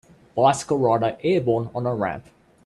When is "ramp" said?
1.93-2.25